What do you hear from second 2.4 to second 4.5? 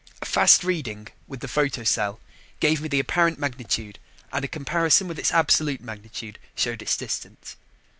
gave me the apparent magnitude and a